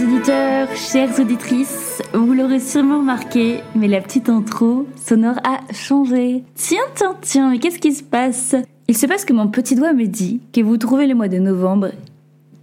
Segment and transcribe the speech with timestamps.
[0.00, 6.42] Chers auditeurs, chères auditrices, vous l'aurez sûrement remarqué, mais la petite intro sonore a changé.
[6.54, 8.56] Tiens, tiens, tiens, mais qu'est-ce qui se passe?
[8.88, 11.36] Il se passe que mon petit doigt me dit que vous trouvez le mois de
[11.36, 11.90] novembre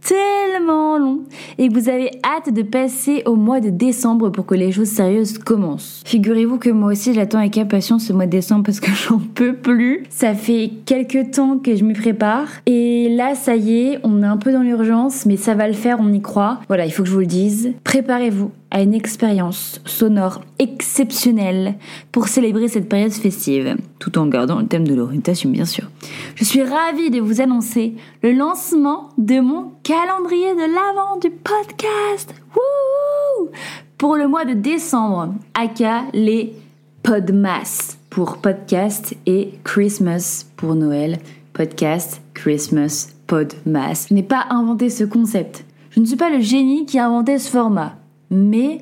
[0.00, 1.20] tellement long
[1.58, 4.88] et que vous avez hâte de passer au mois de décembre pour que les choses
[4.88, 6.02] sérieuses commencent.
[6.06, 9.54] Figurez-vous que moi aussi j'attends avec impatience ce mois de décembre parce que j'en peux
[9.54, 10.04] plus.
[10.08, 12.87] Ça fait quelques temps que je m'y prépare et
[13.18, 15.98] là ça y est, on est un peu dans l'urgence mais ça va le faire,
[16.00, 16.60] on y croit.
[16.68, 17.72] Voilà, il faut que je vous le dise.
[17.82, 21.74] Préparez-vous à une expérience sonore exceptionnelle
[22.12, 25.90] pour célébrer cette période festive, tout en gardant le thème de l'orientation bien sûr.
[26.36, 32.34] Je suis ravie de vous annoncer le lancement de mon calendrier de l'avant du podcast
[32.54, 33.50] Wouh
[33.98, 36.54] pour le mois de décembre, aka les
[37.02, 41.18] Podmas pour podcast et Christmas pour Noël.
[41.52, 44.06] Podcast, Christmas, Podmas.
[44.08, 45.64] Je n'ai pas inventé ce concept.
[45.90, 47.94] Je ne suis pas le génie qui a inventé ce format
[48.30, 48.80] mais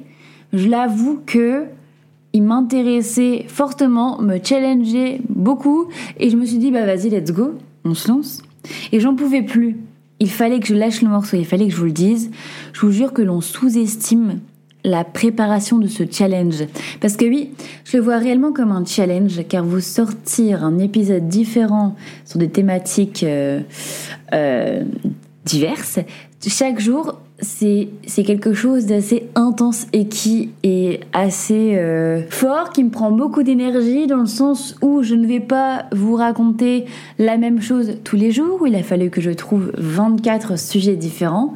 [0.52, 1.64] je l'avoue que
[2.32, 5.86] il m'intéressait fortement, me challengeait beaucoup
[6.18, 8.42] et je me suis dit bah vas-y let's go, on se lance.
[8.92, 9.78] Et j'en pouvais plus.
[10.18, 12.30] Il fallait que je lâche le morceau, il fallait que je vous le dise.
[12.72, 14.40] Je vous jure que l'on sous-estime
[14.86, 16.64] la préparation de ce challenge.
[17.00, 17.50] Parce que oui,
[17.84, 22.48] je le vois réellement comme un challenge, car vous sortir un épisode différent sur des
[22.48, 23.60] thématiques euh,
[24.32, 24.84] euh,
[25.44, 26.00] diverses,
[26.46, 27.88] chaque jour, c'est
[28.24, 34.06] quelque chose d'assez intense et qui est assez euh, fort, qui me prend beaucoup d'énergie
[34.06, 36.86] dans le sens où je ne vais pas vous raconter
[37.18, 40.96] la même chose tous les jours, où il a fallu que je trouve 24 sujets
[40.96, 41.54] différents.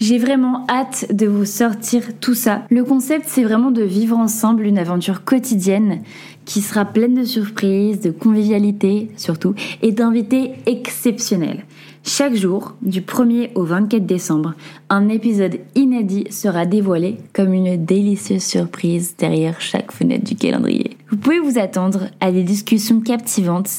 [0.00, 2.62] J'ai vraiment hâte de vous sortir tout ça.
[2.68, 6.02] Le concept, c'est vraiment de vivre ensemble une aventure quotidienne
[6.44, 11.64] qui sera pleine de surprises, de convivialité surtout, et d'invités exceptionnels.
[12.06, 14.52] Chaque jour, du 1er au 24 décembre,
[14.90, 20.98] un épisode inédit sera dévoilé comme une délicieuse surprise derrière chaque fenêtre du calendrier.
[21.10, 23.70] Vous pouvez vous attendre à des discussions captivantes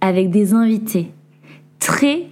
[0.00, 1.10] avec des invités
[1.80, 2.28] très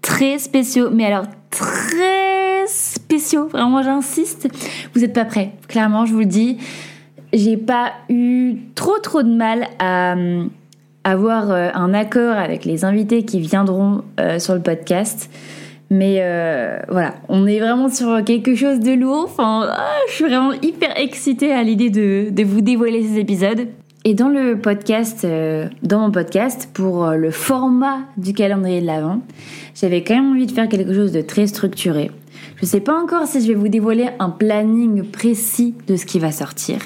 [0.00, 4.48] très spéciaux, mais alors très spéciaux, vraiment j'insiste.
[4.94, 6.56] Vous n'êtes pas prêts, clairement je vous le dis.
[7.34, 10.14] J'ai pas eu trop trop de mal à
[11.04, 15.30] avoir euh, un accord avec les invités qui viendront euh, sur le podcast.
[15.90, 19.30] Mais euh, voilà, on est vraiment sur quelque chose de lourd.
[19.38, 19.76] Ah,
[20.08, 23.68] je suis vraiment hyper excitée à l'idée de, de, vous dévoiler ces épisodes.
[24.06, 25.26] Et dans le podcast,
[25.82, 29.20] dans mon podcast, pour le format du calendrier de l'Avent,
[29.74, 32.10] j'avais quand même envie de faire quelque chose de très structuré.
[32.56, 36.04] Je ne sais pas encore si je vais vous dévoiler un planning précis de ce
[36.04, 36.80] qui va sortir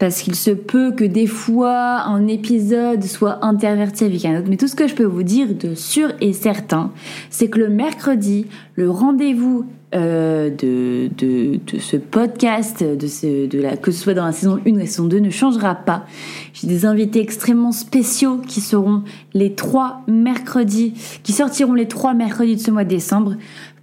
[0.00, 4.48] parce qu'il se peut que des fois un épisode soit interverti avec un autre.
[4.48, 6.90] Mais tout ce que je peux vous dire de sûr et certain,
[7.28, 8.46] c'est que le mercredi,
[8.76, 14.24] le rendez-vous euh, de, de, ce podcast, de ce, de la, que ce soit dans
[14.24, 16.06] la saison 1 ou la saison 2, ne changera pas.
[16.54, 19.02] J'ai des invités extrêmement spéciaux qui seront
[19.34, 23.36] les trois mercredis, qui sortiront les trois mercredis de ce mois de décembre.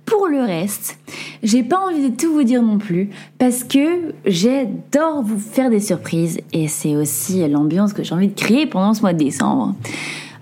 [0.05, 0.97] Pour le reste,
[1.43, 5.79] j'ai pas envie de tout vous dire non plus parce que j'adore vous faire des
[5.79, 9.75] surprises et c'est aussi l'ambiance que j'ai envie de créer pendant ce mois de décembre.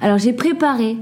[0.02, 0.98] Alors j'ai préparé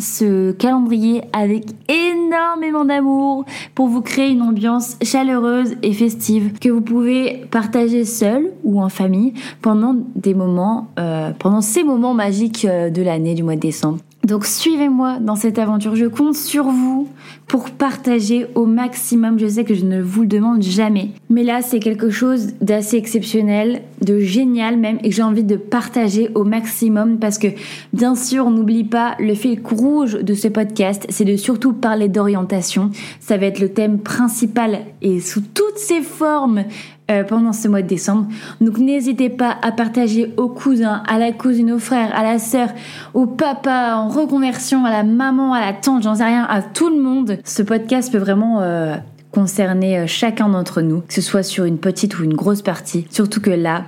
[0.00, 3.44] ce calendrier avec énormément d'amour
[3.74, 8.88] pour vous créer une ambiance chaleureuse et festive que vous pouvez partager seul ou en
[8.88, 13.60] famille pendant des moments, euh, pendant ces moments magiques euh, de l'année du mois de
[13.60, 13.98] décembre.
[14.28, 15.96] Donc suivez-moi dans cette aventure.
[15.96, 17.08] Je compte sur vous
[17.46, 19.38] pour partager au maximum.
[19.38, 21.12] Je sais que je ne vous le demande jamais.
[21.30, 25.56] Mais là, c'est quelque chose d'assez exceptionnel, de génial même, et que j'ai envie de
[25.56, 27.48] partager au maximum parce que,
[27.94, 32.10] bien sûr, on n'oublie pas le fil rouge de ce podcast, c'est de surtout parler
[32.10, 32.90] d'orientation.
[33.20, 36.64] Ça va être le thème principal et sous toutes ses formes
[37.10, 38.26] euh, pendant ce mois de décembre.
[38.60, 42.68] Donc n'hésitez pas à partager aux cousins, à la cousine, aux frères, à la sœur,
[43.14, 46.90] au papa en reconversion, à la maman, à la tante, j'en sais rien, à tout
[46.90, 47.38] le monde.
[47.44, 48.94] Ce podcast peut vraiment euh,
[49.32, 53.06] concerner euh, chacun d'entre nous, que ce soit sur une petite ou une grosse partie.
[53.10, 53.84] Surtout que là,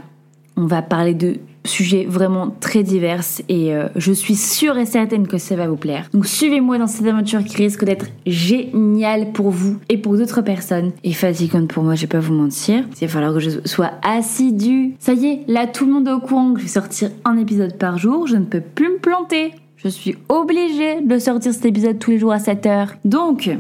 [0.57, 5.27] on va parler de sujets vraiment très divers et euh, je suis sûre et certaine
[5.27, 6.09] que ça va vous plaire.
[6.13, 10.93] Donc suivez-moi dans cette aventure qui risque d'être géniale pour vous et pour d'autres personnes
[11.05, 12.85] et fatigante pour moi, je vais pas vous mentir.
[13.01, 14.95] Il va falloir que je sois assidue.
[14.99, 17.99] Ça y est, là tout le monde au courant je vais sortir un épisode par
[17.99, 19.53] jour, je ne peux plus me planter.
[19.77, 22.95] Je suis obligée de sortir cet épisode tous les jours à 7 heures.
[23.05, 23.51] Donc,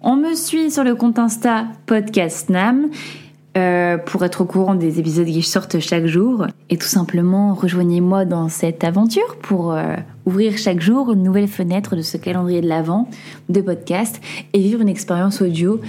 [0.00, 2.88] on me suit sur le compte Insta Podcast Nam
[3.56, 6.46] euh, pour être au courant des épisodes qui sortent chaque jour.
[6.68, 11.96] Et tout simplement, rejoignez-moi dans cette aventure pour euh, ouvrir chaque jour une nouvelle fenêtre
[11.96, 13.08] de ce calendrier de l'Avent
[13.48, 14.20] de podcast
[14.52, 15.80] et vivre une expérience audio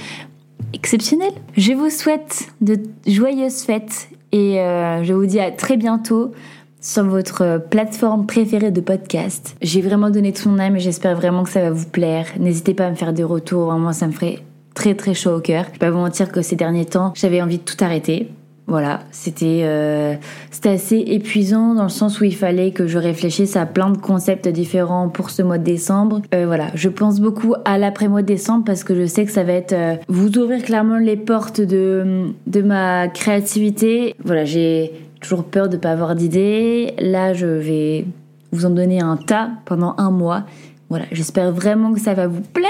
[0.73, 1.31] exceptionnel.
[1.55, 6.31] Je vous souhaite de joyeuses fêtes et euh, je vous dis à très bientôt
[6.79, 9.55] sur votre plateforme préférée de podcast.
[9.61, 12.25] J'ai vraiment donné tout mon âme et j'espère vraiment que ça va vous plaire.
[12.39, 14.39] N'hésitez pas à me faire des retours, vraiment ça me ferait
[14.73, 15.65] très très chaud au cœur.
[15.67, 18.29] Je vais pas vous mentir que ces derniers temps, j'avais envie de tout arrêter.
[18.67, 20.13] Voilà, c'était euh,
[20.49, 23.97] c'était assez épuisant dans le sens où il fallait que je réfléchisse à plein de
[23.97, 26.21] concepts différents pour ce mois de décembre.
[26.33, 29.43] Euh, voilà, je pense beaucoup à l'après-mois de décembre parce que je sais que ça
[29.43, 34.15] va être euh, vous ouvrir clairement les portes de, de ma créativité.
[34.23, 36.93] Voilà, j'ai toujours peur de pas avoir d'idées.
[36.97, 38.05] Là, je vais
[38.53, 40.45] vous en donner un tas pendant un mois
[40.91, 42.69] voilà, j'espère vraiment que ça va vous plaire,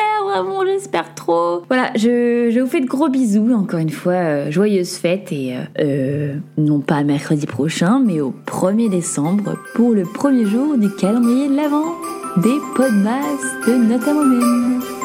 [0.65, 1.63] j'espère trop.
[1.67, 5.63] Voilà, je, vous fais de gros bisous, encore une fois, euh, joyeuses fêtes et euh,
[5.79, 11.47] euh, non pas mercredi prochain, mais au 1er décembre pour le premier jour du calendrier
[11.47, 11.95] de l'Avent
[12.37, 15.00] des podcasts de Notamment Même.